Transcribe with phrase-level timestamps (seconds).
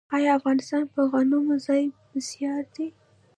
[0.15, 2.87] آیا افغانستان په غنمو ځان بسیا دی؟